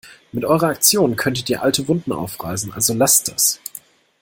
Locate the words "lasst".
2.95-3.27